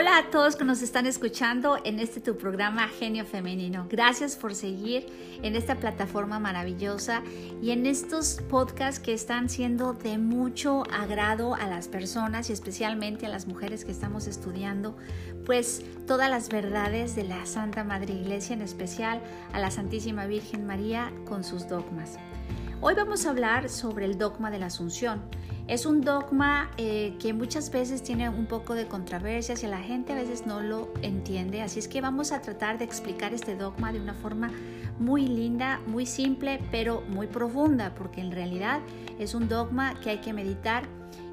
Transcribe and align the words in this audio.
Hola 0.00 0.16
a 0.16 0.30
todos 0.30 0.54
que 0.54 0.64
nos 0.64 0.80
están 0.80 1.06
escuchando 1.06 1.76
en 1.82 1.98
este 1.98 2.20
tu 2.20 2.36
programa 2.36 2.86
Genio 2.86 3.24
Femenino. 3.24 3.88
Gracias 3.90 4.36
por 4.36 4.54
seguir 4.54 5.06
en 5.42 5.56
esta 5.56 5.74
plataforma 5.74 6.38
maravillosa 6.38 7.24
y 7.60 7.72
en 7.72 7.84
estos 7.84 8.40
podcasts 8.48 9.00
que 9.00 9.12
están 9.12 9.48
siendo 9.48 9.94
de 9.94 10.16
mucho 10.18 10.84
agrado 10.92 11.56
a 11.56 11.66
las 11.66 11.88
personas 11.88 12.48
y 12.48 12.52
especialmente 12.52 13.26
a 13.26 13.28
las 13.28 13.48
mujeres 13.48 13.84
que 13.84 13.90
estamos 13.90 14.28
estudiando, 14.28 14.96
pues 15.44 15.82
todas 16.06 16.30
las 16.30 16.48
verdades 16.48 17.16
de 17.16 17.24
la 17.24 17.44
Santa 17.44 17.82
Madre 17.82 18.14
Iglesia, 18.14 18.54
en 18.54 18.62
especial 18.62 19.20
a 19.52 19.58
la 19.58 19.72
Santísima 19.72 20.26
Virgen 20.26 20.64
María 20.64 21.12
con 21.26 21.42
sus 21.42 21.68
dogmas. 21.68 22.18
Hoy 22.80 22.94
vamos 22.94 23.26
a 23.26 23.30
hablar 23.30 23.68
sobre 23.68 24.04
el 24.04 24.16
dogma 24.16 24.52
de 24.52 24.60
la 24.60 24.66
Asunción. 24.66 25.22
Es 25.68 25.84
un 25.84 26.00
dogma 26.00 26.70
eh, 26.78 27.14
que 27.20 27.34
muchas 27.34 27.70
veces 27.70 28.02
tiene 28.02 28.30
un 28.30 28.46
poco 28.46 28.74
de 28.74 28.86
controversias 28.86 29.62
y 29.62 29.66
la 29.66 29.80
gente 29.80 30.14
a 30.14 30.16
veces 30.16 30.46
no 30.46 30.62
lo 30.62 30.90
entiende, 31.02 31.60
así 31.60 31.78
es 31.78 31.88
que 31.88 32.00
vamos 32.00 32.32
a 32.32 32.40
tratar 32.40 32.78
de 32.78 32.86
explicar 32.86 33.34
este 33.34 33.54
dogma 33.54 33.92
de 33.92 34.00
una 34.00 34.14
forma 34.14 34.50
muy 34.98 35.26
linda, 35.26 35.82
muy 35.86 36.06
simple, 36.06 36.58
pero 36.70 37.02
muy 37.10 37.26
profunda, 37.26 37.94
porque 37.94 38.22
en 38.22 38.32
realidad 38.32 38.80
es 39.18 39.34
un 39.34 39.46
dogma 39.46 40.00
que 40.00 40.08
hay 40.08 40.18
que 40.18 40.32
meditar 40.32 40.84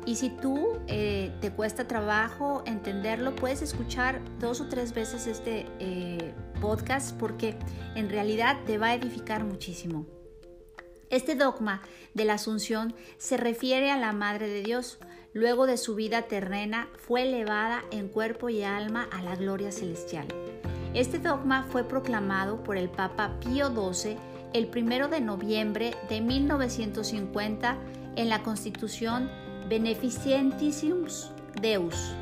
y 0.06 0.16
si 0.16 0.30
tú 0.30 0.80
eh, 0.88 1.32
te 1.40 1.52
cuesta 1.52 1.88
trabajo 1.88 2.62
entenderlo, 2.66 3.36
puedes 3.36 3.62
escuchar 3.62 4.20
dos 4.40 4.60
o 4.60 4.68
tres 4.68 4.94
veces 4.94 5.28
este 5.28 5.66
eh, 5.80 6.34
podcast 6.60 7.18
porque 7.18 7.58
en 7.96 8.10
realidad 8.10 8.58
te 8.66 8.78
va 8.78 8.88
a 8.88 8.96
edificar 8.96 9.46
muchísimo. 9.46 10.06
Este 11.10 11.36
dogma 11.36 11.82
de 12.14 12.26
la 12.26 12.34
Asunción 12.34 12.96
se 13.18 13.38
refiere 13.38 13.92
a 13.92 13.98
la 13.98 14.12
Madre 14.12 14.48
de 14.48 14.64
Dios. 14.64 14.98
Luego 15.34 15.68
de 15.68 15.78
su 15.78 15.96
vida 15.96 16.24
terrena, 16.24 16.88
fue 16.98 17.24
elevada 17.24 17.84
en 17.92 18.08
cuerpo 18.08 18.50
y 18.50 18.64
alma 18.64 19.08
a 19.12 19.22
la 19.22 19.36
gloria 19.36 19.72
celestial. 19.72 20.28
Este 20.94 21.20
dogma 21.20 21.68
fue 21.72 21.84
proclamado 21.84 22.64
por 22.64 22.78
el 22.78 22.90
Papa 22.90 23.38
Pío 23.42 23.68
XII 23.68 24.18
el 24.54 24.70
1 24.74 25.10
de 25.10 25.20
noviembre 25.20 25.94
de 26.08 26.22
1950 26.22 27.78
en 28.16 28.30
la 28.30 28.42
Constitución 28.44 29.30
Beneficentissimus 29.68 31.32
Deus. 31.62 32.14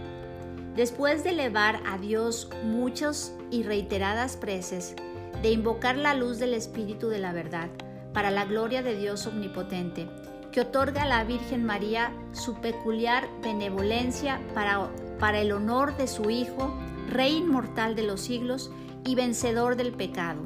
Después 0.75 1.23
de 1.23 1.29
elevar 1.29 1.79
a 1.85 1.99
Dios 1.99 2.49
muchas 2.63 3.33
y 3.51 3.61
reiteradas 3.61 4.35
preces, 4.37 4.95
de 5.43 5.51
invocar 5.51 5.97
la 5.97 6.15
luz 6.15 6.39
del 6.39 6.55
Espíritu 6.55 7.09
de 7.09 7.19
la 7.19 7.31
verdad, 7.31 7.69
para 8.13 8.31
la 8.31 8.45
gloria 8.45 8.81
de 8.83 8.95
Dios 8.95 9.27
omnipotente, 9.27 10.07
que 10.51 10.61
otorga 10.61 11.03
a 11.03 11.07
la 11.07 11.23
Virgen 11.23 11.65
María 11.65 12.11
su 12.31 12.55
peculiar 12.61 13.27
benevolencia 13.41 14.39
para, 14.53 14.89
para 15.19 15.39
el 15.39 15.51
honor 15.51 15.97
de 15.97 16.07
su 16.07 16.29
Hijo, 16.29 16.73
Rey 17.09 17.37
inmortal 17.37 17.95
de 17.95 18.03
los 18.03 18.21
siglos 18.21 18.71
y 19.05 19.15
vencedor 19.15 19.75
del 19.75 19.91
pecado 19.91 20.43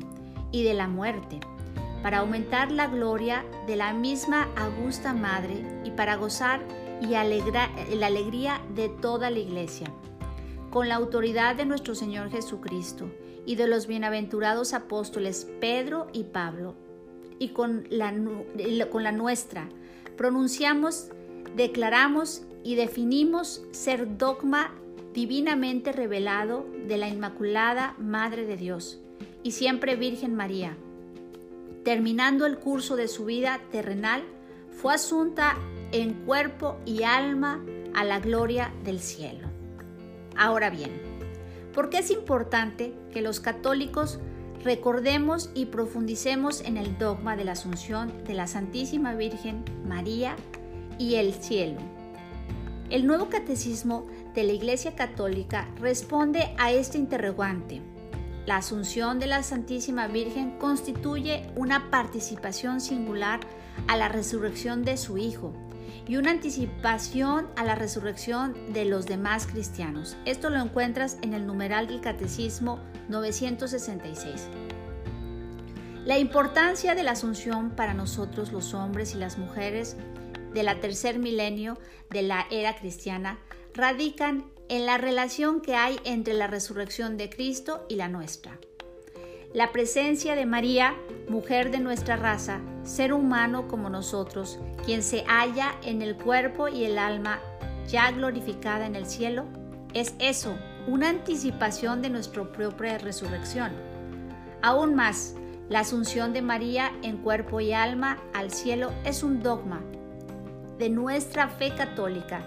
y 0.52 0.64
de 0.64 0.73
la 0.73 0.88
muerte, 0.88 1.40
para 2.02 2.20
aumentar 2.20 2.72
la 2.72 2.88
gloria 2.88 3.45
de 3.68 3.76
la 3.76 3.94
misma 3.94 4.48
augusta 4.56 5.14
Madre 5.14 5.82
y 5.84 5.92
para 5.92 6.16
gozar 6.16 6.62
y 7.02 7.16
alegrar, 7.16 7.70
la 7.94 8.08
alegría 8.08 8.62
de 8.76 8.90
toda 8.90 9.30
la 9.30 9.40
Iglesia. 9.40 9.92
Con 10.72 10.90
la 10.90 10.95
autoridad 10.95 11.56
de 11.56 11.66
nuestro 11.66 11.95
Señor 11.95 12.30
Jesucristo 12.30 13.10
y 13.45 13.56
de 13.56 13.68
los 13.68 13.88
bienaventurados 13.88 14.73
apóstoles 14.73 15.48
Pedro 15.60 16.08
y 16.12 16.26
Pablo, 16.26 16.76
y 17.39 17.49
con 17.49 17.88
la, 17.89 18.13
con 18.89 19.03
la 19.03 19.11
nuestra. 19.11 19.69
Pronunciamos, 20.16 21.09
declaramos 21.55 22.43
y 22.63 22.75
definimos 22.75 23.63
ser 23.71 24.17
dogma 24.17 24.71
divinamente 25.13 25.91
revelado 25.91 26.65
de 26.88 26.97
la 26.97 27.08
Inmaculada 27.08 27.95
Madre 27.97 28.45
de 28.45 28.58
Dios 28.58 28.99
y 29.43 29.52
siempre 29.52 29.95
Virgen 29.95 30.36
María. 30.36 30.77
Terminando 31.83 32.45
el 32.45 32.59
curso 32.59 32.95
de 32.95 33.08
su 33.08 33.26
vida 33.26 33.61
terrenal, 33.71 34.23
fue 34.71 34.93
asunta 34.93 35.58
en 35.92 36.14
cuerpo 36.26 36.77
y 36.86 37.03
alma 37.03 37.64
a 37.93 38.03
la 38.03 38.20
gloria 38.20 38.73
del 38.83 38.99
cielo. 38.99 39.47
Ahora 40.36 40.70
bien, 40.70 40.92
¿por 41.73 41.89
qué 41.89 41.99
es 41.99 42.11
importante 42.11 42.93
que 43.11 43.21
los 43.21 43.39
católicos 43.39 44.20
recordemos 44.64 45.50
y 45.54 45.66
profundicemos 45.68 46.62
en 46.62 46.78
el 46.78 46.98
dogma 46.98 47.36
de 47.36 47.45
la 47.45 47.54
Asunción 47.54 48.23
de 48.26 48.34
la 48.34 48.48
Santísima 48.48 49.14
Virgen 49.14 49.64
María 49.86 50.36
y 50.98 51.16
el 51.16 51.34
cielo. 51.34 51.80
El 52.90 53.06
nuevo 53.06 53.30
catecismo 53.30 54.08
de 54.34 54.44
la 54.44 54.54
Iglesia 54.54 54.95
Católica 54.95 55.68
responde 55.80 56.56
a 56.58 56.72
este 56.72 56.98
interrogante. 56.98 57.82
La 58.45 58.58
Asunción 58.58 59.20
de 59.20 59.28
la 59.28 59.44
Santísima 59.44 60.08
Virgen 60.08 60.58
constituye 60.58 61.50
una 61.56 61.92
participación 61.92 62.80
singular 62.80 63.42
a 63.88 63.98
la 63.98 64.08
resurrección 64.08 64.86
de 64.86 64.98
su 64.98 65.18
Hijo 65.18 65.54
y 66.08 66.17
una 66.17 66.31
anticipación 66.31 67.48
a 67.55 67.64
la 67.64 67.75
resurrección 67.75 68.55
de 68.73 68.86
los 68.86 69.05
demás 69.05 69.48
cristianos. 69.48 70.17
Esto 70.25 70.49
lo 70.49 70.61
encuentras 70.61 71.17
en 71.21 71.33
el 71.33 71.45
numeral 71.45 71.87
del 71.87 72.02
Catecismo 72.02 72.80
966. 73.09 74.47
La 76.05 76.17
importancia 76.17 76.95
de 76.95 77.03
la 77.03 77.11
asunción 77.11 77.71
para 77.71 77.93
nosotros 77.93 78.52
los 78.52 78.73
hombres 78.73 79.14
y 79.14 79.17
las 79.17 79.37
mujeres 79.37 79.97
de 80.53 80.64
la 80.64 80.80
tercer 80.80 81.20
milenio 81.20 81.77
de 82.09 82.21
la 82.21 82.47
era 82.49 82.76
cristiana 82.76 83.39
radican 83.73 84.45
en 84.70 84.86
la 84.86 84.97
relación 84.97 85.61
que 85.61 85.76
hay 85.76 85.99
entre 86.03 86.33
la 86.33 86.47
resurrección 86.47 87.17
de 87.17 87.30
Cristo 87.30 87.86
y 87.89 87.95
la 87.95 88.08
nuestra. 88.08 88.58
La 89.53 89.71
presencia 89.71 90.36
de 90.36 90.45
María, 90.45 90.95
mujer 91.30 91.71
de 91.71 91.80
nuestra 91.80 92.15
raza, 92.15 92.59
ser 92.87 93.14
humano 93.14 93.67
como 93.67 93.89
nosotros, 93.89 94.59
quien 94.86 95.03
se 95.03 95.23
halla 95.25 95.75
en 95.83 96.02
el 96.02 96.15
cuerpo 96.15 96.67
y 96.67 96.86
el 96.86 96.98
alma 96.98 97.39
ya 97.87 98.11
glorificada 98.11 98.86
en 98.86 98.95
el 98.95 99.05
cielo, 99.05 99.45
es 99.93 100.15
eso, 100.20 100.55
una 100.87 101.09
anticipación 101.09 102.02
de 102.02 102.09
nuestra 102.09 102.43
propia 102.43 102.97
resurrección. 102.97 103.71
Aún 104.61 104.95
más, 104.95 105.36
la 105.70 105.81
asunción 105.81 106.33
de 106.33 106.42
María 106.42 106.92
en 107.03 107.17
cuerpo 107.17 107.59
y 107.59 107.73
alma 107.73 108.17
al 108.33 108.52
cielo 108.52 108.92
es 109.03 109.21
un 109.21 109.43
dogma 109.43 109.81
de 110.80 110.89
nuestra 110.89 111.49
fe 111.49 111.73
católica, 111.76 112.42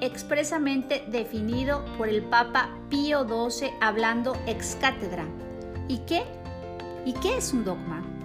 expresamente 0.00 1.04
definido 1.08 1.84
por 1.96 2.08
el 2.08 2.22
Papa 2.22 2.70
Pío 2.90 3.26
XII 3.26 3.70
hablando 3.80 4.36
ex 4.46 4.76
cátedra. 4.80 5.24
¿Y 5.88 5.98
qué? 5.98 6.24
¿Y 7.06 7.14
qué 7.14 7.38
es 7.38 7.52
un 7.52 7.64
dogma? 7.64 8.17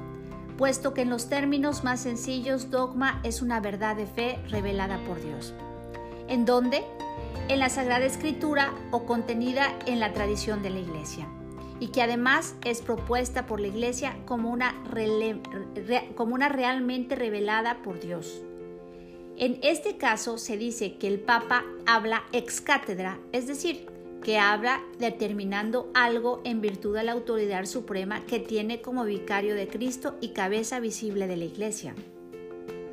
Puesto 0.57 0.93
que 0.93 1.01
en 1.01 1.09
los 1.09 1.29
términos 1.29 1.83
más 1.83 2.01
sencillos, 2.01 2.69
dogma 2.69 3.19
es 3.23 3.41
una 3.41 3.59
verdad 3.59 3.95
de 3.95 4.05
fe 4.05 4.39
revelada 4.49 4.99
por 5.05 5.21
Dios. 5.21 5.53
¿En 6.27 6.45
dónde? 6.45 6.83
En 7.49 7.59
la 7.59 7.69
Sagrada 7.69 8.05
Escritura 8.05 8.73
o 8.91 9.05
contenida 9.05 9.67
en 9.85 9.99
la 9.99 10.13
tradición 10.13 10.61
de 10.61 10.69
la 10.69 10.79
Iglesia 10.79 11.27
y 11.79 11.87
que 11.87 12.01
además 12.01 12.55
es 12.63 12.81
propuesta 12.81 13.45
por 13.45 13.59
la 13.59 13.67
Iglesia 13.67 14.15
como 14.25 14.49
una, 14.49 14.73
como 16.15 16.35
una 16.35 16.47
realmente 16.47 17.15
revelada 17.15 17.81
por 17.83 17.99
Dios. 17.99 18.41
En 19.35 19.59
este 19.63 19.97
caso 19.97 20.37
se 20.37 20.57
dice 20.57 20.97
que 20.97 21.07
el 21.07 21.19
Papa 21.19 21.65
habla 21.85 22.23
ex 22.31 22.61
cátedra, 22.61 23.19
es 23.31 23.47
decir, 23.47 23.87
que 24.23 24.39
habla 24.39 24.81
determinando 24.99 25.91
algo 25.93 26.41
en 26.45 26.61
virtud 26.61 26.95
de 26.95 27.03
la 27.03 27.11
autoridad 27.11 27.65
suprema 27.65 28.25
que 28.25 28.39
tiene 28.39 28.81
como 28.81 29.03
vicario 29.03 29.53
de 29.53 29.67
Cristo 29.67 30.15
y 30.21 30.29
cabeza 30.29 30.79
visible 30.79 31.27
de 31.27 31.37
la 31.37 31.45
Iglesia. 31.45 31.93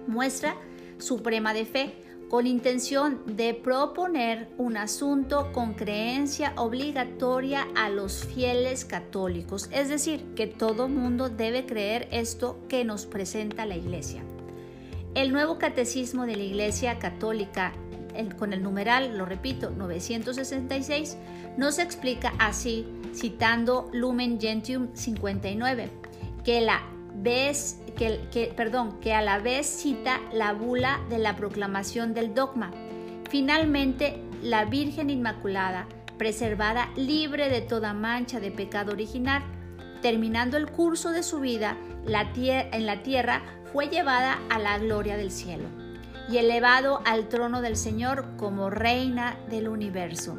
Muestra 0.06 0.56
suprema 0.98 1.54
de 1.54 1.64
fe, 1.64 1.94
con 2.28 2.46
intención 2.46 3.22
de 3.26 3.54
proponer 3.54 4.48
un 4.56 4.76
asunto 4.76 5.50
con 5.52 5.74
creencia 5.74 6.52
obligatoria 6.56 7.66
a 7.74 7.88
los 7.88 8.24
fieles 8.24 8.84
católicos, 8.84 9.68
es 9.72 9.88
decir, 9.88 10.24
que 10.36 10.46
todo 10.46 10.88
mundo 10.88 11.28
debe 11.28 11.66
creer 11.66 12.06
esto 12.12 12.58
que 12.68 12.84
nos 12.84 13.06
presenta 13.06 13.66
la 13.66 13.76
Iglesia. 13.76 14.22
El 15.14 15.32
nuevo 15.32 15.58
catecismo 15.58 16.24
de 16.24 16.36
la 16.36 16.44
Iglesia 16.44 17.00
Católica, 17.00 17.72
con 18.28 18.52
el 18.52 18.62
numeral, 18.62 19.16
lo 19.16 19.24
repito, 19.24 19.70
966, 19.70 21.16
nos 21.56 21.78
explica 21.78 22.32
así, 22.38 22.86
citando 23.14 23.88
Lumen 23.92 24.40
Gentium 24.40 24.88
59, 24.94 25.88
que 26.44 26.60
la 26.60 26.82
vez 27.14 27.80
a 29.12 29.22
la 29.22 29.38
vez 29.38 29.66
cita 29.66 30.20
la 30.32 30.52
bula 30.52 31.00
de 31.10 31.18
la 31.18 31.36
proclamación 31.36 32.14
del 32.14 32.34
dogma. 32.34 32.70
Finalmente, 33.28 34.22
la 34.42 34.64
Virgen 34.64 35.10
Inmaculada, 35.10 35.86
preservada 36.16 36.88
libre 36.96 37.50
de 37.50 37.60
toda 37.60 37.92
mancha 37.92 38.40
de 38.40 38.50
pecado 38.50 38.92
original, 38.92 39.42
terminando 40.00 40.56
el 40.56 40.70
curso 40.70 41.10
de 41.10 41.22
su 41.22 41.40
vida 41.40 41.76
en 42.06 42.86
la 42.86 43.02
tierra, 43.02 43.42
fue 43.72 43.88
llevada 43.88 44.38
a 44.48 44.58
la 44.58 44.78
gloria 44.78 45.16
del 45.16 45.30
cielo 45.30 45.79
y 46.30 46.38
elevado 46.38 47.00
al 47.04 47.28
trono 47.28 47.60
del 47.60 47.76
Señor 47.76 48.36
como 48.36 48.70
reina 48.70 49.38
del 49.48 49.68
universo. 49.68 50.38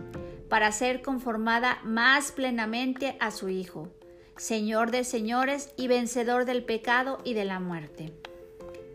para 0.49 0.73
ser 0.73 1.01
conformada 1.01 1.79
más 1.85 2.33
plenamente 2.33 3.15
a 3.21 3.31
su 3.31 3.47
Hijo, 3.47 3.87
Señor 4.35 4.91
de 4.91 5.05
señores 5.05 5.71
y 5.77 5.87
vencedor 5.87 6.43
del 6.43 6.65
pecado 6.65 7.19
y 7.23 7.35
de 7.35 7.45
la 7.45 7.61
muerte. 7.61 8.11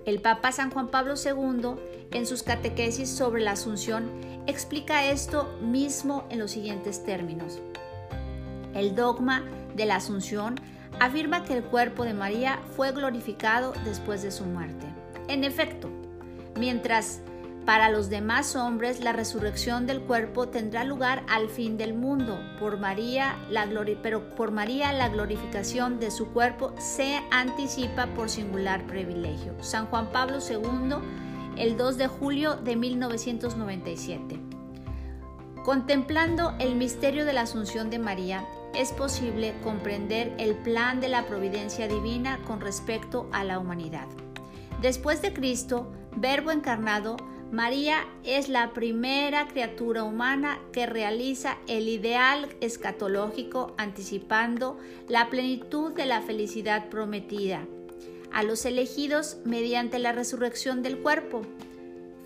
El 0.04 0.20
Papa 0.20 0.52
San 0.52 0.70
Juan 0.70 0.88
Pablo 0.88 1.14
II, 1.14 1.76
en 2.10 2.26
sus 2.26 2.42
catequesis 2.42 3.08
sobre 3.08 3.42
la 3.42 3.52
Asunción, 3.52 4.10
explica 4.46 5.06
esto 5.06 5.50
mismo 5.62 6.26
en 6.28 6.40
los 6.40 6.50
siguientes 6.50 7.02
términos. 7.04 7.58
El 8.74 8.94
dogma 8.94 9.42
de 9.74 9.86
la 9.86 9.96
Asunción 9.96 10.56
afirma 11.00 11.42
que 11.44 11.54
el 11.54 11.64
cuerpo 11.64 12.04
de 12.04 12.12
María 12.12 12.60
fue 12.76 12.92
glorificado 12.92 13.72
después 13.86 14.22
de 14.22 14.30
su 14.30 14.44
muerte. 14.44 14.86
En 15.28 15.42
efecto, 15.42 15.88
mientras 16.56 17.20
para 17.66 17.90
los 17.90 18.08
demás 18.10 18.54
hombres 18.54 19.02
la 19.02 19.12
resurrección 19.12 19.86
del 19.86 20.00
cuerpo 20.00 20.46
tendrá 20.46 20.84
lugar 20.84 21.24
al 21.28 21.48
fin 21.48 21.76
del 21.76 21.94
mundo, 21.94 22.38
por 22.60 22.78
María 22.78 23.36
la 23.50 23.68
pero 24.02 24.30
por 24.36 24.52
María 24.52 24.92
la 24.92 25.08
glorificación 25.08 25.98
de 25.98 26.12
su 26.12 26.28
cuerpo 26.28 26.72
se 26.78 27.20
anticipa 27.32 28.06
por 28.14 28.30
singular 28.30 28.86
privilegio. 28.86 29.52
San 29.64 29.86
Juan 29.86 30.12
Pablo 30.12 30.38
II, 30.38 30.96
el 31.56 31.76
2 31.76 31.96
de 31.96 32.06
julio 32.06 32.54
de 32.54 32.76
1997. 32.76 34.40
Contemplando 35.64 36.54
el 36.60 36.76
misterio 36.76 37.24
de 37.24 37.32
la 37.32 37.40
Asunción 37.40 37.90
de 37.90 37.98
María, 37.98 38.46
es 38.76 38.92
posible 38.92 39.54
comprender 39.64 40.32
el 40.38 40.54
plan 40.54 41.00
de 41.00 41.08
la 41.08 41.26
providencia 41.26 41.88
divina 41.88 42.38
con 42.46 42.60
respecto 42.60 43.28
a 43.32 43.42
la 43.42 43.58
humanidad. 43.58 44.06
Después 44.86 45.20
de 45.20 45.32
Cristo, 45.32 45.90
Verbo 46.16 46.52
encarnado, 46.52 47.16
María 47.50 48.06
es 48.22 48.48
la 48.48 48.72
primera 48.72 49.48
criatura 49.48 50.04
humana 50.04 50.60
que 50.70 50.86
realiza 50.86 51.58
el 51.66 51.88
ideal 51.88 52.46
escatológico 52.60 53.74
anticipando 53.78 54.78
la 55.08 55.28
plenitud 55.28 55.92
de 55.92 56.06
la 56.06 56.22
felicidad 56.22 56.88
prometida 56.88 57.66
a 58.32 58.44
los 58.44 58.64
elegidos 58.64 59.38
mediante 59.44 59.98
la 59.98 60.12
resurrección 60.12 60.84
del 60.84 60.98
cuerpo. 60.98 61.42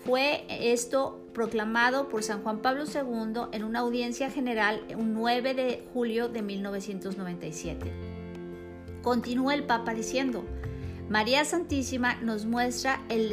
Fue 0.05 0.45
esto 0.47 1.19
proclamado 1.33 2.09
por 2.09 2.21
San 2.21 2.43
Juan 2.43 2.59
Pablo 2.59 2.83
II 2.83 3.45
en 3.53 3.63
una 3.63 3.79
audiencia 3.79 4.29
general 4.29 4.83
un 4.95 5.15
9 5.15 5.55
de 5.55 5.83
julio 5.95 6.29
de 6.29 6.43
1997. 6.43 7.91
Continúa 9.01 9.55
el 9.55 9.63
Papa 9.63 9.95
diciendo, 9.95 10.45
María 11.11 11.43
Santísima 11.43 12.15
nos 12.21 12.45
muestra 12.45 13.01
el 13.09 13.29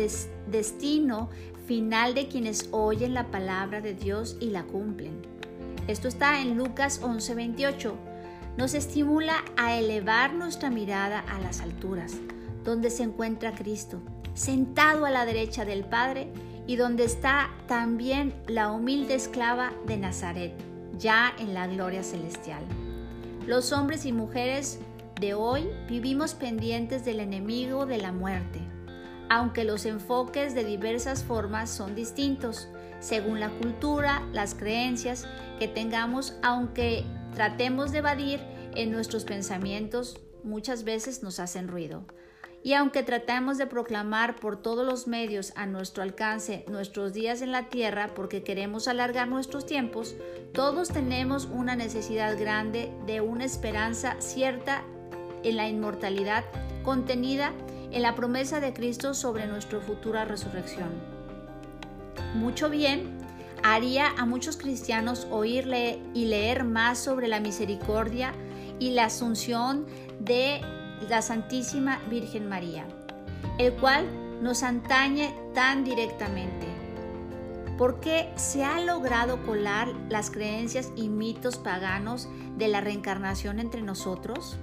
destino 0.48 1.30
final 1.68 2.12
de 2.12 2.26
quienes 2.26 2.68
oyen 2.72 3.14
la 3.14 3.30
palabra 3.30 3.80
de 3.80 3.94
Dios 3.94 4.36
y 4.40 4.50
la 4.50 4.64
cumplen. 4.64 5.22
Esto 5.86 6.08
está 6.08 6.40
en 6.40 6.58
Lucas 6.58 7.00
11:28. 7.00 7.94
Nos 8.56 8.74
estimula 8.74 9.44
a 9.56 9.76
elevar 9.76 10.34
nuestra 10.34 10.70
mirada 10.70 11.20
a 11.20 11.38
las 11.38 11.60
alturas, 11.60 12.14
donde 12.64 12.90
se 12.90 13.04
encuentra 13.04 13.54
Cristo, 13.54 14.00
sentado 14.34 15.06
a 15.06 15.10
la 15.10 15.24
derecha 15.24 15.64
del 15.64 15.84
Padre 15.84 16.32
y 16.66 16.74
donde 16.74 17.04
está 17.04 17.48
también 17.68 18.34
la 18.48 18.72
humilde 18.72 19.14
esclava 19.14 19.72
de 19.86 19.98
Nazaret, 19.98 20.52
ya 20.98 21.32
en 21.38 21.54
la 21.54 21.68
gloria 21.68 22.02
celestial. 22.02 22.64
Los 23.46 23.70
hombres 23.70 24.04
y 24.04 24.12
mujeres 24.12 24.80
de 25.20 25.34
hoy 25.34 25.68
vivimos 25.88 26.34
pendientes 26.34 27.04
del 27.04 27.20
enemigo 27.20 27.86
de 27.86 27.98
la 27.98 28.12
muerte, 28.12 28.60
aunque 29.28 29.64
los 29.64 29.84
enfoques 29.84 30.54
de 30.54 30.64
diversas 30.64 31.24
formas 31.24 31.70
son 31.70 31.94
distintos, 31.94 32.68
según 33.00 33.40
la 33.40 33.50
cultura, 33.50 34.22
las 34.32 34.54
creencias 34.54 35.26
que 35.58 35.66
tengamos, 35.66 36.36
aunque 36.42 37.04
tratemos 37.34 37.90
de 37.90 37.98
evadir 37.98 38.40
en 38.74 38.92
nuestros 38.92 39.24
pensamientos, 39.24 40.20
muchas 40.44 40.84
veces 40.84 41.22
nos 41.22 41.40
hacen 41.40 41.68
ruido. 41.68 42.04
Y 42.62 42.74
aunque 42.74 43.04
tratemos 43.04 43.56
de 43.56 43.66
proclamar 43.66 44.36
por 44.36 44.60
todos 44.60 44.84
los 44.84 45.06
medios 45.06 45.52
a 45.54 45.66
nuestro 45.66 46.02
alcance 46.02 46.64
nuestros 46.68 47.12
días 47.12 47.40
en 47.40 47.52
la 47.52 47.68
tierra 47.68 48.10
porque 48.14 48.42
queremos 48.42 48.88
alargar 48.88 49.28
nuestros 49.28 49.64
tiempos, 49.64 50.16
todos 50.52 50.88
tenemos 50.88 51.46
una 51.46 51.76
necesidad 51.76 52.38
grande 52.38 52.92
de 53.06 53.20
una 53.20 53.44
esperanza 53.44 54.16
cierta 54.20 54.84
en 55.42 55.56
la 55.56 55.68
inmortalidad 55.68 56.44
contenida 56.82 57.52
en 57.90 58.02
la 58.02 58.14
promesa 58.14 58.60
de 58.60 58.72
Cristo 58.72 59.14
sobre 59.14 59.46
nuestra 59.46 59.80
futura 59.80 60.24
resurrección. 60.24 60.90
Mucho 62.34 62.68
bien 62.70 63.18
haría 63.62 64.08
a 64.16 64.26
muchos 64.26 64.56
cristianos 64.56 65.26
oírle 65.30 65.98
y 66.14 66.26
leer 66.26 66.64
más 66.64 66.98
sobre 66.98 67.28
la 67.28 67.40
misericordia 67.40 68.32
y 68.78 68.90
la 68.90 69.06
asunción 69.06 69.86
de 70.20 70.60
la 71.08 71.22
Santísima 71.22 72.00
Virgen 72.10 72.48
María, 72.48 72.86
el 73.58 73.72
cual 73.74 74.06
nos 74.42 74.62
antañe 74.62 75.34
tan 75.54 75.84
directamente. 75.84 76.66
porque 77.78 78.28
se 78.34 78.64
ha 78.64 78.80
logrado 78.80 79.40
colar 79.46 79.88
las 80.08 80.32
creencias 80.32 80.90
y 80.96 81.08
mitos 81.08 81.56
paganos 81.58 82.28
de 82.56 82.66
la 82.66 82.80
reencarnación 82.80 83.60
entre 83.60 83.82
nosotros? 83.82 84.58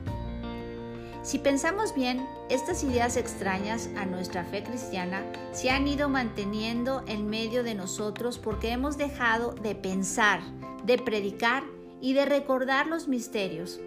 Si 1.26 1.40
pensamos 1.40 1.96
bien, 1.96 2.24
estas 2.52 2.84
ideas 2.84 3.18
extrañas 3.18 3.90
a 3.98 4.06
nuestra 4.06 4.46
fe 4.46 4.62
cristiana 4.62 5.26
se 5.54 5.72
han 5.72 5.88
ido 5.88 6.08
manteniendo 6.08 7.04
en 7.08 7.28
medio 7.28 7.64
de 7.64 7.74
nosotros 7.74 8.38
porque 8.38 8.70
hemos 8.70 9.00
dejado 9.00 9.54
de 9.54 9.74
pensar, 9.74 10.42
de 10.84 11.00
predicar 11.00 11.64
y 12.00 12.14
de 12.14 12.26
recordar 12.26 12.86
los 12.86 13.08
misterios 13.08 13.80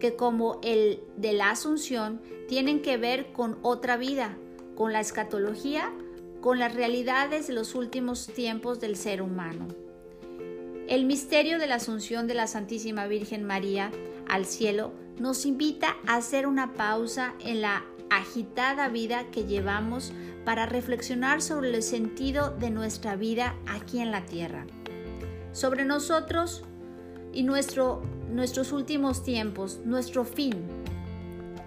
que 0.00 0.16
como 0.16 0.58
el 0.62 1.02
de 1.18 1.34
la 1.34 1.50
Asunción 1.50 2.22
tienen 2.48 2.80
que 2.80 2.96
ver 2.96 3.30
con 3.34 3.58
otra 3.60 3.98
vida, 3.98 4.38
con 4.74 4.94
la 4.94 5.00
escatología, 5.00 5.92
con 6.40 6.58
las 6.58 6.74
realidades 6.74 7.46
de 7.46 7.52
los 7.52 7.74
últimos 7.74 8.26
tiempos 8.28 8.80
del 8.80 8.96
ser 8.96 9.20
humano. 9.20 9.68
El 10.88 11.04
misterio 11.04 11.58
de 11.58 11.66
la 11.66 11.74
Asunción 11.74 12.26
de 12.26 12.34
la 12.34 12.46
Santísima 12.46 13.06
Virgen 13.06 13.44
María 13.44 13.92
al 14.26 14.46
cielo 14.46 14.92
nos 15.18 15.46
invita 15.46 15.96
a 16.06 16.16
hacer 16.16 16.46
una 16.46 16.74
pausa 16.74 17.34
en 17.40 17.62
la 17.62 17.84
agitada 18.10 18.88
vida 18.88 19.30
que 19.30 19.44
llevamos 19.44 20.12
para 20.44 20.66
reflexionar 20.66 21.42
sobre 21.42 21.74
el 21.74 21.82
sentido 21.82 22.50
de 22.50 22.70
nuestra 22.70 23.16
vida 23.16 23.54
aquí 23.66 24.00
en 24.00 24.12
la 24.12 24.24
tierra, 24.24 24.66
sobre 25.52 25.84
nosotros 25.84 26.62
y 27.32 27.42
nuestro 27.42 28.02
nuestros 28.28 28.72
últimos 28.72 29.22
tiempos, 29.22 29.80
nuestro 29.84 30.24
fin, 30.24 30.54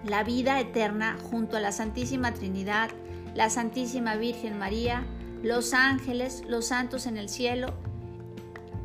la 0.04 0.24
vida 0.24 0.60
eterna 0.60 1.16
junto 1.30 1.56
a 1.56 1.60
la 1.60 1.72
Santísima 1.72 2.32
Trinidad, 2.32 2.90
la 3.34 3.50
Santísima 3.50 4.16
Virgen 4.16 4.58
María, 4.58 5.04
los 5.42 5.72
ángeles, 5.72 6.42
los 6.46 6.66
santos 6.66 7.06
en 7.06 7.16
el 7.16 7.28
cielo, 7.28 7.74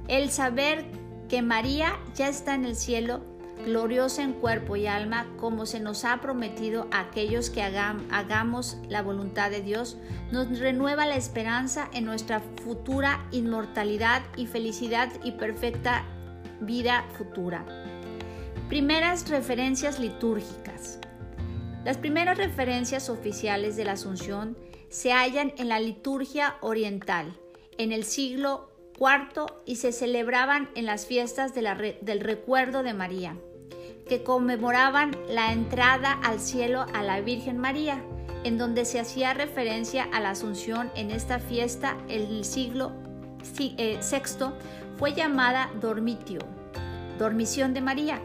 el 0.08 0.30
saber 0.30 0.86
que 1.30 1.42
María 1.42 2.00
ya 2.16 2.28
está 2.28 2.56
en 2.56 2.66
el 2.66 2.76
cielo, 2.76 3.22
gloriosa 3.66 4.24
en 4.24 4.34
cuerpo 4.34 4.76
y 4.76 4.88
alma, 4.88 5.28
como 5.38 5.66
se 5.66 5.80
nos 5.80 6.06
ha 6.06 6.22
prometido 6.22 6.88
a 6.92 7.02
aquellos 7.02 7.50
que 7.50 7.62
hagamos 7.62 8.78
la 8.88 9.02
voluntad 9.02 9.52
de 9.52 9.62
Dios, 9.62 9.98
nos 10.32 10.60
renueva 10.60 11.06
la 11.06 11.18
esperanza 11.18 11.90
en 11.94 12.06
nuestra 12.06 12.40
futura 12.64 13.28
inmortalidad 13.32 14.22
y 14.38 14.48
felicidad 14.48 15.12
y 15.24 15.32
perfecta 15.34 16.06
vida 16.62 17.06
futura. 17.18 17.66
Primeras 18.70 19.30
referencias 19.30 20.00
litúrgicas. 20.00 21.00
Las 21.84 21.98
primeras 21.98 22.38
referencias 22.38 23.10
oficiales 23.10 23.76
de 23.76 23.86
la 23.86 23.92
Asunción 23.94 24.58
se 24.90 25.12
hallan 25.12 25.54
en 25.58 25.68
la 25.68 25.80
liturgia 25.80 26.56
oriental 26.62 27.38
en 27.78 27.92
el 27.92 28.04
siglo 28.04 28.70
IV 29.00 29.46
y 29.66 29.78
se 29.78 29.92
celebraban 29.92 30.70
en 30.76 30.86
las 30.86 31.06
fiestas 31.06 31.54
del 31.54 32.20
recuerdo 32.20 32.84
de 32.84 32.94
María, 32.94 33.38
que 34.08 34.24
conmemoraban 34.24 35.16
la 35.28 35.52
entrada 35.52 36.14
al 36.24 36.40
cielo 36.40 36.86
a 36.94 37.04
la 37.04 37.22
Virgen 37.22 37.58
María, 37.58 38.04
en 38.44 38.58
donde 38.58 38.86
se 38.86 39.00
hacía 39.00 39.34
referencia 39.34 40.08
a 40.14 40.20
la 40.20 40.32
Asunción 40.32 40.92
en 40.96 41.10
esta 41.10 41.40
fiesta 41.40 41.98
el 42.08 42.46
siglo 42.46 42.92
VI 43.58 43.76
eh, 43.78 44.00
fue 44.98 45.14
llamada 45.14 45.72
Dormitio, 45.82 46.40
Dormición 47.18 47.74
de 47.74 47.82
María, 47.82 48.22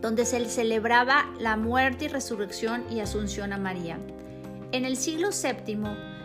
donde 0.00 0.24
se 0.24 0.44
celebraba 0.46 1.26
la 1.38 1.56
muerte 1.56 2.06
y 2.06 2.08
resurrección 2.08 2.84
y 2.90 3.00
asunción 3.00 3.52
a 3.52 3.58
María. 3.58 3.98
En 4.72 4.84
el 4.84 4.96
siglo 4.96 5.30
VII, 5.30 5.78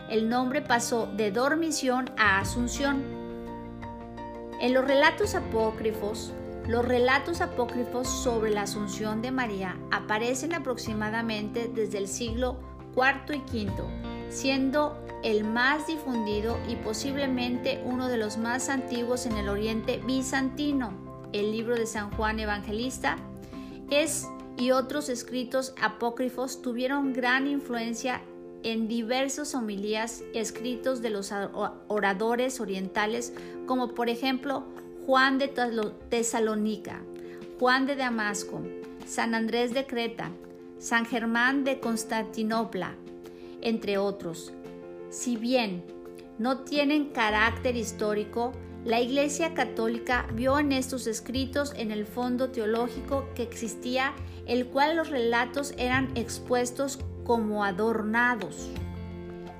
el 0.09 0.29
nombre 0.29 0.61
pasó 0.61 1.07
de 1.07 1.31
dormición 1.31 2.11
a 2.17 2.39
asunción. 2.39 3.03
En 4.61 4.73
los 4.73 4.85
relatos 4.85 5.35
apócrifos, 5.35 6.31
los 6.67 6.85
relatos 6.85 7.41
apócrifos 7.41 8.07
sobre 8.07 8.51
la 8.51 8.63
asunción 8.63 9.21
de 9.21 9.31
María 9.31 9.77
aparecen 9.91 10.53
aproximadamente 10.53 11.69
desde 11.73 11.99
el 11.99 12.07
siglo 12.07 12.57
IV 12.95 13.41
y 13.53 13.65
V 13.65 14.15
siendo 14.29 14.97
el 15.23 15.43
más 15.43 15.87
difundido 15.87 16.57
y 16.67 16.75
posiblemente 16.75 17.81
uno 17.85 18.07
de 18.09 18.17
los 18.17 18.37
más 18.37 18.69
antiguos 18.69 19.25
en 19.25 19.37
el 19.37 19.49
Oriente 19.49 20.01
bizantino. 20.05 20.93
El 21.31 21.51
libro 21.51 21.75
de 21.75 21.85
San 21.85 22.11
Juan 22.11 22.39
Evangelista 22.39 23.17
es 23.89 24.27
y 24.57 24.71
otros 24.71 25.09
escritos 25.09 25.73
apócrifos 25.81 26.61
tuvieron 26.61 27.13
gran 27.13 27.47
influencia 27.47 28.21
en 28.63 28.87
diversos 28.87 29.53
homilías 29.53 30.23
escritos 30.33 31.01
de 31.01 31.11
los 31.11 31.31
oradores 31.87 32.59
orientales, 32.59 33.33
como 33.67 33.93
por 33.93 34.09
ejemplo 34.09 34.65
Juan 35.05 35.37
de 35.37 35.53
Tesalónica, 36.09 36.99
Juan 37.59 37.85
de 37.85 37.95
Damasco, 37.95 38.63
San 39.05 39.35
Andrés 39.35 39.71
de 39.71 39.85
Creta, 39.85 40.31
San 40.79 41.05
Germán 41.05 41.63
de 41.63 41.79
Constantinopla, 41.79 42.95
entre 43.61 43.99
otros. 43.99 44.51
Si 45.11 45.37
bien 45.37 45.83
no 46.39 46.61
tienen 46.61 47.09
carácter 47.09 47.75
histórico, 47.75 48.51
la 48.83 48.99
Iglesia 48.99 49.53
Católica 49.53 50.25
vio 50.33 50.57
en 50.57 50.71
estos 50.71 51.05
escritos 51.05 51.73
en 51.77 51.91
el 51.91 52.07
fondo 52.07 52.49
teológico 52.49 53.29
que 53.35 53.43
existía, 53.43 54.15
el 54.47 54.65
cual 54.65 54.97
los 54.97 55.11
relatos 55.11 55.75
eran 55.77 56.17
expuestos 56.17 56.97
como 57.23 57.63
adornados. 57.63 58.71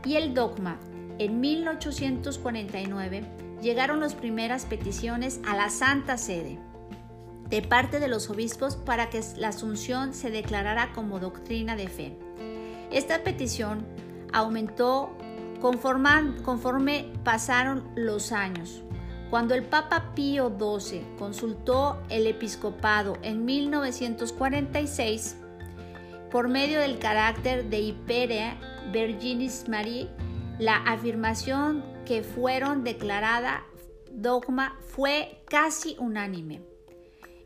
Y 0.06 0.16
el 0.16 0.34
dogma, 0.34 0.80
en 1.20 1.40
1849, 1.40 3.45
llegaron 3.62 4.00
las 4.00 4.16
primeras 4.16 4.66
peticiones 4.66 5.40
a 5.46 5.56
la 5.56 5.70
Santa 5.70 6.18
Sede 6.18 6.60
de 7.50 7.62
parte 7.62 8.00
de 8.00 8.08
los 8.08 8.30
obispos 8.30 8.76
para 8.76 9.10
que 9.10 9.22
la 9.38 9.50
asunción 9.50 10.14
se 10.14 10.32
declarara 10.32 10.94
como 10.94 11.20
doctrina 11.20 11.76
de 11.76 11.88
fe. 11.88 12.18
Esta 12.92 13.24
petición 13.24 13.86
aumentó 14.34 15.16
conforme 15.62 17.12
pasaron 17.24 17.84
los 17.96 18.32
años. 18.32 18.82
Cuando 19.30 19.56
el 19.56 19.64
Papa 19.64 20.14
Pío 20.16 20.56
XII 20.58 21.02
consultó 21.18 22.02
el 22.10 22.28
episcopado 22.28 23.18
en 23.22 23.46
1946, 23.46 25.38
por 26.32 26.48
medio 26.48 26.80
del 26.80 27.00
carácter 27.00 27.66
de 27.70 27.80
Hyperia 27.82 28.58
Virginis 28.92 29.68
Marie, 29.68 30.10
la 30.60 30.78
afirmación 30.78 31.84
que 32.06 32.24
fueron 32.24 32.84
declarada 32.84 33.66
dogma 34.12 34.78
fue 34.88 35.42
casi 35.50 35.96
unánime. 36.00 36.62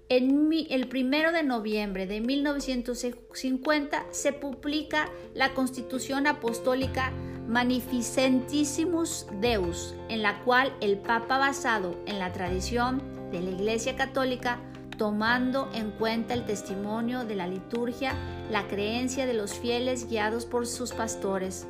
En 0.09 0.51
el 0.51 0.89
1 0.91 1.31
de 1.31 1.43
noviembre 1.43 2.07
de 2.07 2.19
1950 2.19 4.05
se 4.09 4.33
publica 4.33 5.07
la 5.35 5.53
Constitución 5.53 6.25
Apostólica 6.25 7.11
Magnificentissimus 7.47 9.27
Deus, 9.39 9.95
en 10.09 10.23
la 10.23 10.43
cual 10.43 10.75
el 10.81 10.97
Papa, 10.97 11.37
basado 11.37 11.95
en 12.05 12.17
la 12.19 12.31
tradición 12.31 13.03
de 13.31 13.41
la 13.41 13.51
Iglesia 13.51 13.95
Católica, 13.95 14.59
tomando 14.97 15.69
en 15.73 15.91
cuenta 15.91 16.33
el 16.33 16.45
testimonio 16.45 17.23
de 17.23 17.35
la 17.35 17.47
liturgia, 17.47 18.13
la 18.51 18.67
creencia 18.67 19.25
de 19.25 19.33
los 19.33 19.53
fieles 19.53 20.09
guiados 20.09 20.45
por 20.45 20.65
sus 20.65 20.91
pastores, 20.91 21.67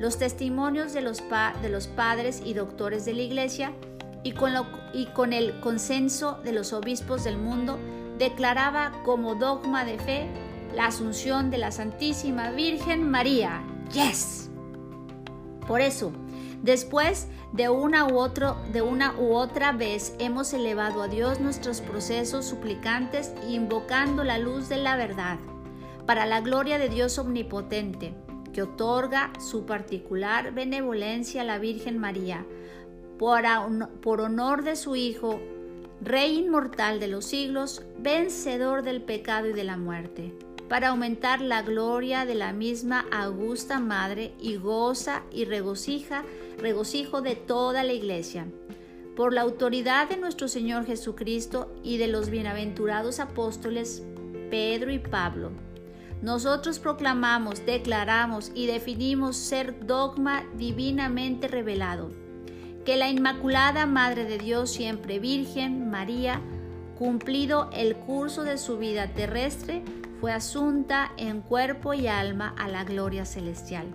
los 0.00 0.16
testimonios 0.16 0.94
de 0.94 1.02
los, 1.02 1.20
padres 1.20 2.42
y 2.44 2.54
doctores 2.54 3.04
de 3.04 3.12
la 3.12 3.20
Iglesia, 3.20 3.72
y 4.22 4.32
con, 4.32 5.32
el 5.32 5.60
consenso 5.60 6.40
de 6.42 6.52
los 6.52 6.72
obispos 6.72 7.22
del 7.22 7.36
mundo, 7.36 7.78
declaraba 8.18 8.92
como 9.04 9.34
dogma 9.34 9.84
de 9.84 9.98
fe 9.98 10.26
la 10.74 10.86
asunción 10.86 11.50
de 11.50 11.58
la 11.58 11.70
Santísima 11.70 12.50
Virgen 12.50 13.10
María. 13.10 13.62
¡Yes! 13.92 14.50
Por 15.66 15.82
eso, 15.82 16.12
después 16.62 17.28
de 17.52 17.68
una 17.68 18.06
u 18.06 18.26
de 18.72 18.82
una 18.82 19.14
u 19.18 19.34
otra 19.34 19.72
vez 19.72 20.14
hemos 20.18 20.54
elevado 20.54 21.02
a 21.02 21.08
Dios 21.08 21.40
nuestros 21.40 21.82
procesos 21.82 22.46
suplicantes 22.46 23.32
invocando 23.48 24.24
la 24.24 24.38
luz 24.38 24.70
de 24.70 24.78
la 24.78 24.96
verdad, 24.96 25.38
para 26.06 26.24
la 26.24 26.40
gloria 26.40 26.78
de 26.78 26.88
Dios 26.88 27.18
omnipotente, 27.18 28.14
que 28.52 28.62
otorga 28.62 29.32
su 29.38 29.64
particular 29.66 30.52
benevolencia 30.52 31.42
a 31.42 31.44
la 31.44 31.58
Virgen 31.58 31.98
María, 31.98 32.46
por, 33.20 34.20
honor 34.20 34.64
de 34.64 34.76
su 34.76 34.96
Hijo, 34.96 35.40
Rey 36.02 36.38
inmortal 36.38 36.98
de 36.98 37.08
los 37.08 37.26
siglos, 37.26 37.82
vencedor 37.98 38.82
del 38.82 39.02
pecado 39.02 39.48
y 39.48 39.52
de 39.52 39.64
la 39.64 39.76
muerte, 39.76 40.32
para 40.70 40.88
aumentar 40.88 41.42
la 41.42 41.60
gloria 41.60 42.24
de 42.24 42.34
la 42.34 42.54
misma 42.54 43.04
augusta 43.12 43.78
Madre 43.78 44.32
y 44.40 44.56
goza 44.56 45.24
y 45.30 45.44
regocija, 45.44 46.24
regocijo 46.56 47.20
de 47.20 47.36
toda 47.36 47.84
la 47.84 47.92
Iglesia. 47.92 48.46
Por 49.14 49.34
la 49.34 49.42
autoridad 49.42 50.08
de 50.08 50.16
nuestro 50.16 50.48
Señor 50.48 50.86
Jesucristo 50.86 51.70
y 51.82 51.98
de 51.98 52.08
los 52.08 52.30
bienaventurados 52.30 53.20
apóstoles 53.20 54.02
Pedro 54.50 54.90
y 54.90 54.98
Pablo, 54.98 55.50
nosotros 56.22 56.78
proclamamos, 56.78 57.64
declaramos 57.64 58.52
y 58.54 58.66
definimos 58.66 59.36
ser 59.36 59.86
dogma 59.86 60.44
divinamente 60.56 61.48
revelado 61.48 62.10
que 62.84 62.96
la 62.96 63.08
Inmaculada 63.08 63.86
Madre 63.86 64.24
de 64.24 64.38
Dios, 64.38 64.70
siempre 64.70 65.18
Virgen, 65.18 65.90
María, 65.90 66.40
cumplido 66.98 67.70
el 67.72 67.96
curso 67.96 68.44
de 68.44 68.58
su 68.58 68.78
vida 68.78 69.08
terrestre, 69.08 69.82
fue 70.20 70.32
asunta 70.32 71.12
en 71.16 71.40
cuerpo 71.40 71.94
y 71.94 72.06
alma 72.06 72.54
a 72.58 72.68
la 72.68 72.84
gloria 72.84 73.24
celestial. 73.24 73.86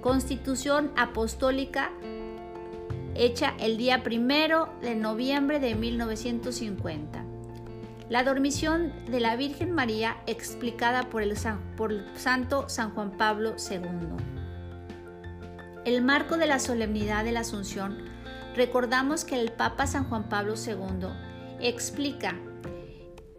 Constitución 0.00 0.90
Apostólica 0.96 1.90
hecha 3.14 3.54
el 3.58 3.76
día 3.76 4.02
primero 4.02 4.68
de 4.80 4.94
noviembre 4.94 5.58
de 5.58 5.74
1950. 5.74 7.27
La 8.08 8.24
dormición 8.24 8.92
de 9.10 9.20
la 9.20 9.36
Virgen 9.36 9.72
María 9.72 10.16
explicada 10.26 11.10
por 11.10 11.22
el, 11.22 11.36
Santo 11.36 12.68
San 12.68 12.94
Juan 12.94 13.16
Pablo 13.16 13.56
II 13.70 14.38
el 15.88 16.02
marco 16.02 16.36
de 16.36 16.46
la 16.46 16.58
solemnidad 16.58 17.24
de 17.24 17.32
la 17.32 17.40
Asunción, 17.40 17.96
recordamos 18.54 19.24
que 19.24 19.40
el 19.40 19.52
Papa 19.52 19.86
San 19.86 20.04
Juan 20.04 20.28
Pablo 20.28 20.52
II 20.54 21.08
explica 21.60 22.36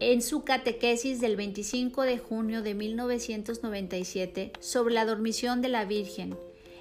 en 0.00 0.20
su 0.20 0.42
catequesis 0.42 1.20
del 1.20 1.36
25 1.36 2.02
de 2.02 2.18
junio 2.18 2.62
de 2.62 2.74
1997 2.74 4.52
sobre 4.58 4.94
la 4.94 5.04
dormición 5.04 5.62
de 5.62 5.68
la 5.68 5.84
Virgen, 5.84 6.36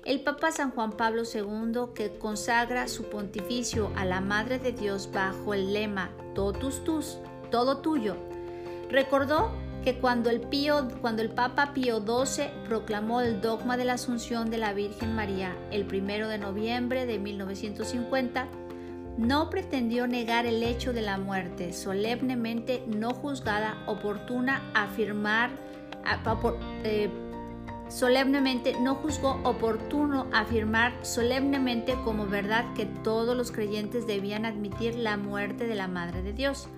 el 0.06 0.22
Papa 0.22 0.52
San 0.52 0.72
Juan 0.72 0.94
Pablo 0.94 1.22
II, 1.32 1.94
que 1.94 2.18
consagra 2.18 2.88
su 2.88 3.04
pontificio 3.04 3.92
a 3.96 4.06
la 4.06 4.22
Madre 4.22 4.58
de 4.58 4.72
Dios 4.72 5.12
bajo 5.14 5.54
el 5.54 5.74
lema 5.74 6.10
Totus 6.34 6.84
Tus, 6.84 7.20
todo 7.50 7.78
tuyo, 7.78 8.16
recordó 8.90 9.52
que 9.84 9.98
cuando 9.98 10.30
el, 10.30 10.42
cuando 11.02 11.22
el 11.22 11.30
Papa 11.30 11.74
Pío 11.74 12.00
XII 12.00 12.50
proclamó 12.68 13.22
el 13.22 13.42
dogma 13.42 13.78
de 13.78 13.86
la 13.86 13.94
Asunción 13.94 14.50
de 14.50 14.58
la 14.58 14.74
Virgen 14.74 15.16
María 15.16 15.56
el 15.72 15.84
1 15.84 16.28
de 16.28 16.38
noviembre 16.38 17.06
de 17.06 17.18
1950, 17.20 18.48
no 19.18 19.50
pretendió 19.50 20.08
negar 20.08 20.46
el 20.46 20.64
hecho 20.64 20.94
de 20.94 21.02
la 21.02 21.18
muerte, 21.18 21.74
solemnemente 21.74 22.84
no 22.88 23.14
juzgada, 23.14 23.78
oportuna 23.86 24.62
afirmar, 24.74 25.52
eh, 26.84 27.10
solemnemente 27.90 28.76
no 28.80 28.96
juzgó 28.96 29.40
oportuno 29.44 30.28
afirmar 30.32 30.94
solemnemente 31.02 31.96
como 32.06 32.28
verdad 32.28 32.74
que 32.76 32.86
todos 32.86 33.36
los 33.36 33.52
creyentes 33.52 34.08
debían 34.08 34.46
admitir 34.46 34.96
la 34.96 35.18
muerte 35.18 35.68
de 35.68 35.76
la 35.76 35.88
Madre 35.88 36.22
de 36.22 36.32
Dios 36.32 36.70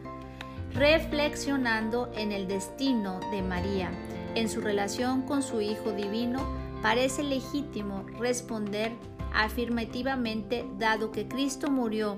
reflexionando 0.74 2.12
en 2.16 2.32
el 2.32 2.48
destino 2.48 3.20
de 3.32 3.42
María, 3.42 3.92
en 4.36 4.50
su 4.50 4.62
relación 4.62 5.24
con 5.24 5.44
su 5.44 5.62
Hijo 5.62 5.92
Divino, 5.92 6.40
parece 6.82 7.24
legítimo 7.24 8.06
responder 8.20 8.92
afirmativamente 9.34 10.66
dado 10.78 11.12
que 11.12 11.28
Cristo 11.28 11.70
murió. 11.70 12.18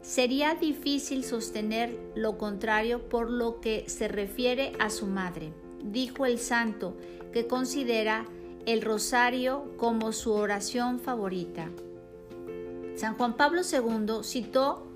Sería 0.00 0.54
difícil 0.54 1.24
sostener 1.24 1.96
lo 2.14 2.36
contrario 2.36 3.08
por 3.08 3.30
lo 3.30 3.60
que 3.60 3.84
se 3.88 4.08
refiere 4.08 4.72
a 4.78 4.90
su 4.90 5.06
madre, 5.06 5.52
dijo 5.84 6.26
el 6.26 6.38
santo, 6.38 6.96
que 7.32 7.46
considera 7.46 8.26
el 8.66 8.82
rosario 8.82 9.72
como 9.76 10.12
su 10.12 10.32
oración 10.32 10.98
favorita. 11.00 11.70
San 12.96 13.16
Juan 13.16 13.36
Pablo 13.36 13.62
II 13.62 14.22
citó 14.22 14.91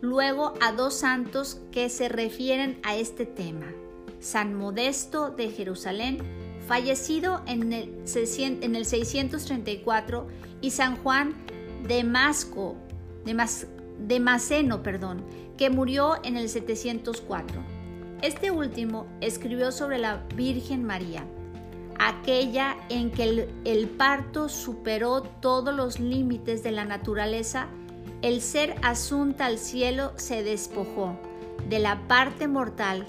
luego 0.00 0.54
a 0.60 0.72
dos 0.72 0.94
santos 0.94 1.60
que 1.72 1.88
se 1.88 2.08
refieren 2.08 2.78
a 2.82 2.96
este 2.96 3.26
tema. 3.26 3.66
San 4.20 4.54
Modesto 4.54 5.30
de 5.30 5.50
Jerusalén, 5.50 6.18
fallecido 6.66 7.42
en 7.46 7.72
el, 7.72 8.06
634, 8.06 10.26
y 10.60 10.70
San 10.70 10.96
Juan 10.96 11.34
de 11.86 12.02
Masco, 12.02 12.74
de, 13.24 14.20
Maceno, 14.20 14.82
perdón, 14.82 15.24
que 15.56 15.70
murió 15.70 16.16
en 16.24 16.36
el 16.36 16.48
704. 16.48 17.62
Este 18.22 18.50
último 18.50 19.06
escribió 19.20 19.70
sobre 19.70 19.98
la 19.98 20.24
Virgen 20.34 20.84
María. 20.84 21.24
aquella 21.98 22.76
en 22.90 23.10
que 23.10 23.24
el, 23.24 23.48
el 23.64 23.88
parto 23.88 24.50
superó 24.50 25.22
todos 25.22 25.74
los 25.74 25.98
límites 25.98 26.62
de 26.62 26.70
la 26.70 26.84
naturaleza, 26.84 27.68
el 28.22 28.40
ser 28.40 28.74
asunta 28.82 29.46
al 29.46 29.58
cielo 29.58 30.12
se 30.16 30.42
despojó 30.42 31.18
de 31.68 31.78
la 31.78 32.06
parte 32.08 32.48
mortal 32.48 33.06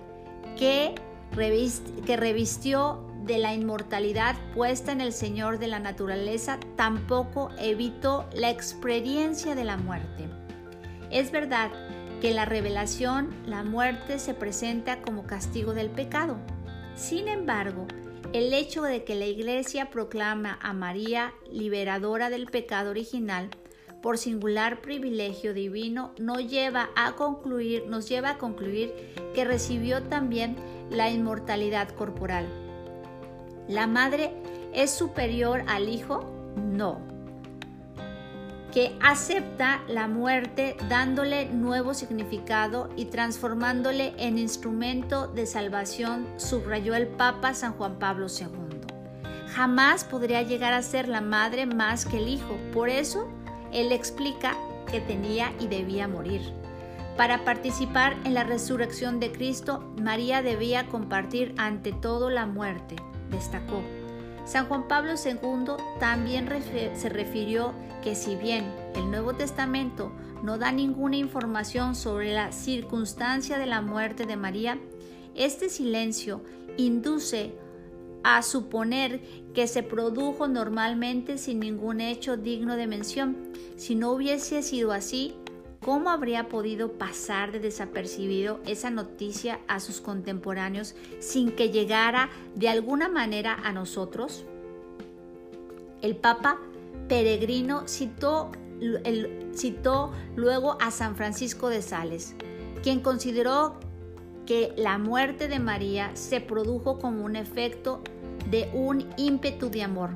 que, 0.58 0.96
revistió 1.36 3.04
de 3.26 3.38
la 3.38 3.54
inmortalidad 3.54 4.36
puesta 4.56 4.92
en 4.92 5.02
el 5.02 5.12
Señor 5.12 5.60
de 5.60 5.68
la 5.68 5.80
naturaleza, 5.80 6.60
tampoco 6.76 7.52
evitó 7.60 8.26
la 8.34 8.50
experiencia 8.50 9.54
de 9.54 9.66
la 9.66 9.78
muerte. 9.78 10.30
Es 11.12 11.32
verdad 11.32 11.70
que 12.22 12.30
en 12.30 12.36
la 12.38 12.46
revelación 12.46 13.34
la 13.46 13.64
muerte 13.64 14.18
se 14.18 14.34
presenta 14.34 15.02
como 15.02 15.28
castigo 15.28 15.74
del 15.74 15.90
pecado. 15.90 16.38
Sin 16.96 17.28
embargo, 17.28 17.86
el 18.34 18.54
hecho 18.54 18.82
de 18.82 19.04
que 19.04 19.16
la 19.16 19.26
Iglesia 19.26 19.90
proclama 19.90 20.58
a 20.62 20.74
María 20.74 21.34
liberadora 21.52 22.30
del 22.30 22.48
pecado 22.48 22.90
original 22.90 23.50
por 24.02 24.18
singular 24.18 24.82
privilegio 24.82 25.54
divino 25.54 26.12
nos 26.18 26.50
lleva 26.50 26.90
a 26.96 27.14
concluir, 27.14 27.86
nos 27.88 28.08
lleva 28.08 28.32
a 28.32 28.38
concluir 28.38 28.94
que 29.34 29.46
recibió 29.46 30.04
también 30.04 30.56
la 30.90 31.10
inmortalidad 31.10 31.90
corporal. 31.90 32.48
¿La 33.68 33.88
madre 33.88 34.32
es 34.74 34.92
superior 34.92 35.64
al 35.68 35.90
hijo? 35.90 36.32
No. 36.56 37.00
Que 38.72 38.96
acepta 39.02 39.82
la 39.88 40.08
muerte 40.08 40.78
dándole 40.88 41.50
nuevo 41.50 41.94
significado 41.94 42.90
y 42.96 43.06
transformándole 43.06 44.14
en 44.18 44.38
instrumento 44.38 45.28
de 45.28 45.46
salvación, 45.46 46.28
subrayó 46.38 46.94
el 46.96 47.08
Papa 47.08 47.54
San 47.54 47.74
Juan 47.74 47.98
Pablo 47.98 48.28
II. 48.28 48.80
Jamás 49.48 50.04
podría 50.04 50.44
llegar 50.44 50.74
a 50.74 50.82
ser 50.82 51.08
la 51.08 51.22
madre 51.22 51.66
más 51.66 52.06
que 52.06 52.18
el 52.18 52.28
hijo. 52.28 52.58
Por 52.72 52.90
eso 52.90 53.28
él 53.72 53.92
explica 53.92 54.56
que 54.90 55.02
tenía 55.02 55.54
y 55.60 55.68
debía 55.68 56.08
morir. 56.08 56.42
Para 57.18 57.44
participar 57.44 58.16
en 58.26 58.36
la 58.36 58.44
resurrección 58.44 59.20
de 59.20 59.32
Cristo, 59.32 59.84
María 60.02 60.42
debía 60.42 60.88
compartir 60.88 61.56
ante 61.58 61.92
todo 61.92 62.30
la 62.30 62.46
muerte, 62.46 62.96
destacó. 63.32 63.82
San 64.46 64.68
Juan 64.68 64.88
Pablo 64.88 65.14
II 65.14 65.74
también 66.00 66.48
se 66.94 67.10
refirió 67.10 67.74
que 68.02 68.16
si 68.16 68.36
bien 68.36 68.72
el 68.96 69.10
Nuevo 69.10 69.34
Testamento 69.34 70.12
no 70.44 70.58
da 70.58 70.72
ninguna 70.72 71.18
información 71.18 71.96
sobre 71.96 72.34
la 72.34 72.52
circunstancia 72.52 73.58
de 73.58 73.66
la 73.66 73.82
muerte 73.82 74.26
de 74.26 74.38
María, 74.38 74.78
este 75.36 75.70
silencio 75.70 76.42
induce 76.78 77.54
a 78.36 78.42
suponer 78.42 79.22
que 79.54 79.68
se 79.68 79.84
produjo 79.84 80.50
normalmente 80.50 81.38
sin 81.38 81.62
ningún 81.62 82.02
hecho 82.02 82.36
digno 82.36 82.76
de 82.76 82.86
mención. 82.86 83.38
Si 83.78 83.96
no 83.96 84.12
hubiese 84.12 84.64
sido 84.64 84.92
así, 84.92 85.34
¿cómo 85.80 86.10
habría 86.10 86.50
podido 86.50 86.92
pasar 86.92 87.54
de 87.54 87.62
desapercibido 87.62 88.60
esa 88.66 88.90
noticia 88.90 89.62
a 89.70 89.80
sus 89.80 90.02
contemporáneos 90.02 90.94
sin 91.20 91.54
que 91.54 91.70
llegara 91.70 92.30
de 92.54 92.68
alguna 92.68 93.08
manera 93.08 93.58
a 93.64 93.72
nosotros? 93.72 94.44
El 96.02 96.18
Papa 96.18 96.60
peregrino 97.08 97.88
citó, 97.88 98.52
citó 99.56 100.12
luego 100.36 100.78
a 100.82 100.92
San 100.92 101.16
Francisco 101.16 101.70
de 101.70 101.82
Sales, 101.82 102.36
quien 102.84 103.00
consideró 103.00 103.80
que 104.48 104.74
la 104.78 104.98
muerte 104.98 105.50
de 105.50 105.60
María 105.60 106.10
se 106.16 106.40
produjo 106.40 107.00
como 107.00 107.26
un 107.26 107.36
efecto 107.36 108.02
de 108.50 108.70
un 108.74 109.10
ímpetu 109.18 109.70
de 109.70 109.84
amor. 109.84 110.12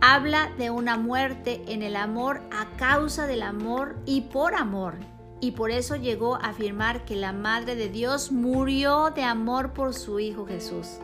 Habla 0.00 0.52
de 0.58 0.70
una 0.70 0.96
muerte 0.96 1.62
en 1.68 1.82
el 1.82 1.96
amor 1.96 2.42
a 2.50 2.76
causa 2.76 3.26
del 3.26 3.42
amor 3.42 3.96
y 4.04 4.22
por 4.22 4.54
amor. 4.54 4.96
Y 5.40 5.52
por 5.52 5.70
eso 5.70 5.96
llegó 5.96 6.36
a 6.36 6.50
afirmar 6.50 7.04
que 7.04 7.16
la 7.16 7.32
Madre 7.32 7.74
de 7.74 7.88
Dios 7.88 8.32
murió 8.32 9.10
de 9.10 9.22
amor 9.22 9.72
por 9.72 9.94
su 9.94 10.20
Hijo 10.20 10.46
Jesús. 10.46 10.98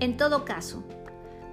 En 0.00 0.16
todo 0.16 0.44
caso, 0.44 0.82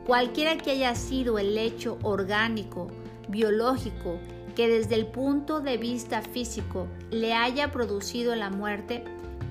cualquiera 0.06 0.58
que 0.58 0.72
haya 0.72 0.95
sido 0.95 1.38
el 1.38 1.58
hecho 1.58 1.98
orgánico, 2.02 2.88
biológico, 3.28 4.19
que 4.56 4.67
desde 4.67 4.95
el 4.95 5.08
punto 5.08 5.62
de 5.62 5.78
vista 5.78 6.22
físico 6.22 6.88
le 7.12 7.34
haya 7.34 7.72
producido 7.72 8.36
la 8.36 8.50
muerte, 8.50 9.04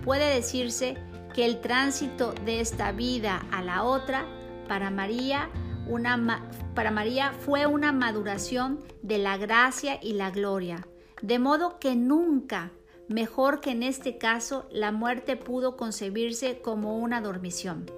puede 0.05 0.35
decirse 0.35 0.97
que 1.35 1.45
el 1.45 1.61
tránsito 1.61 2.35
de 2.45 2.61
esta 2.61 2.93
vida 2.93 3.47
a 3.53 3.63
la 3.63 3.85
otra 3.85 4.27
para 4.69 4.91
María, 4.91 5.51
una, 5.89 6.49
para 6.75 6.91
María 6.91 7.33
fue 7.33 7.67
una 7.67 7.93
maduración 7.93 8.79
de 9.03 9.19
la 9.19 9.37
gracia 9.37 9.99
y 10.03 10.13
la 10.13 10.31
gloria, 10.31 10.87
de 11.23 11.39
modo 11.39 11.79
que 11.79 11.97
nunca, 11.97 12.71
mejor 13.09 13.61
que 13.61 13.71
en 13.71 13.83
este 13.83 14.19
caso, 14.19 14.69
la 14.71 14.93
muerte 14.93 15.37
pudo 15.37 15.77
concebirse 15.77 16.61
como 16.61 16.99
una 16.99 17.21
dormición. 17.21 17.91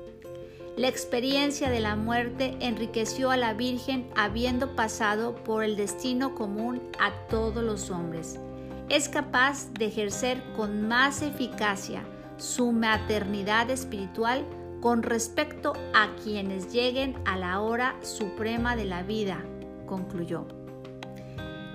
La 0.76 0.88
experiencia 0.88 1.68
de 1.68 1.80
la 1.80 1.96
muerte 1.96 2.56
enriqueció 2.60 3.30
a 3.30 3.36
la 3.36 3.52
Virgen 3.52 4.08
habiendo 4.16 4.76
pasado 4.76 5.34
por 5.34 5.64
el 5.64 5.76
destino 5.76 6.34
común 6.34 6.80
a 6.98 7.12
todos 7.28 7.62
los 7.62 7.90
hombres. 7.90 8.38
Es 8.88 9.08
capaz 9.08 9.72
de 9.74 9.86
ejercer 9.86 10.42
con 10.56 10.88
más 10.88 11.22
eficacia 11.22 12.02
su 12.38 12.72
maternidad 12.72 13.68
espiritual 13.68 14.46
con 14.80 15.02
respecto 15.02 15.74
a 15.94 16.14
quienes 16.22 16.72
lleguen 16.72 17.16
a 17.24 17.36
la 17.36 17.60
hora 17.60 17.96
suprema 18.02 18.76
de 18.76 18.84
la 18.84 19.02
vida, 19.02 19.44
concluyó. 19.86 20.46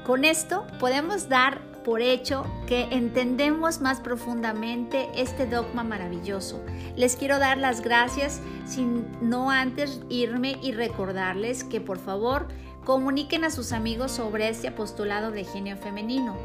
Con 0.05 0.25
esto 0.25 0.65
podemos 0.79 1.29
dar 1.29 1.61
por 1.83 2.01
hecho 2.01 2.45
que 2.67 2.87
entendemos 2.91 3.79
más 3.79 3.99
profundamente 3.99 5.07
este 5.15 5.45
dogma 5.45 5.83
maravilloso. 5.83 6.59
Les 6.95 7.15
quiero 7.15 7.37
dar 7.37 7.59
las 7.59 7.81
gracias 7.81 8.41
sin 8.65 9.05
no 9.21 9.51
antes 9.51 10.01
irme 10.09 10.57
y 10.63 10.71
recordarles 10.71 11.63
que 11.63 11.81
por 11.81 11.99
favor 11.99 12.47
comuniquen 12.85 13.43
a 13.43 13.51
sus 13.51 13.71
amigos 13.71 14.11
sobre 14.11 14.49
este 14.49 14.67
apostolado 14.67 15.31
de 15.31 15.43
genio 15.43 15.77
femenino. 15.77 16.35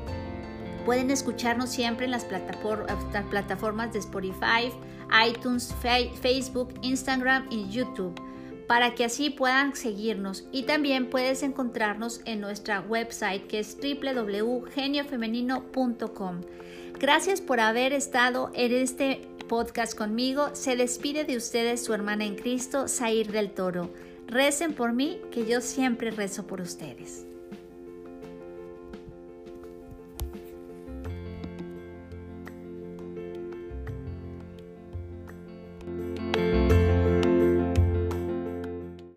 Pueden 0.90 1.12
escucharnos 1.12 1.70
siempre 1.70 2.07
en 2.07 2.11
las 2.11 2.24
plataformas 2.24 3.92
de 3.92 4.00
Spotify, 4.00 4.72
iTunes, 5.24 5.72
Facebook, 6.20 6.74
Instagram 6.83 7.46
y 7.48 7.70
YouTube 7.70 8.20
para 8.66 8.96
que 8.96 9.05
así 9.05 9.31
puedan 9.31 9.76
seguirnos 9.76 10.48
y 10.50 10.64
también 10.64 11.09
puedes 11.09 11.44
encontrarnos 11.44 12.22
en 12.24 12.40
nuestra 12.40 12.81
website 12.81 13.46
que 13.46 13.61
es 13.61 13.79
www.geniofemenino.com. 13.81 16.40
Gracias 16.98 17.40
por 17.40 17.61
haber 17.61 17.92
estado 17.92 18.50
en 18.55 18.74
este 18.74 19.29
podcast 19.48 19.96
conmigo. 19.96 20.57
Se 20.57 20.74
despide 20.74 21.22
de 21.22 21.37
ustedes 21.37 21.85
su 21.85 21.94
hermana 21.94 22.24
en 22.24 22.35
Cristo, 22.35 22.88
Zair 22.88 23.31
del 23.31 23.53
Toro. 23.53 23.94
Recen 24.26 24.74
por 24.74 24.92
mí, 24.92 25.20
que 25.31 25.46
yo 25.46 25.61
siempre 25.61 26.11
rezo 26.11 26.48
por 26.48 26.61
ustedes. 26.61 27.29